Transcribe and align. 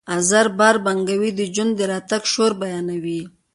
آزر 0.15 0.47
باره 0.59 0.79
بنکوی 0.85 1.31
د 1.35 1.41
جون 1.55 1.69
د 1.77 1.81
راتګ 1.91 2.23
شور 2.33 2.51
بیانوي 2.61 3.21